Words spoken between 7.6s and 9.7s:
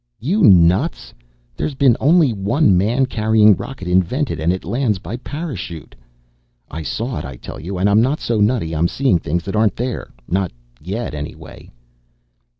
And I'm not so nutty I'm seeing things that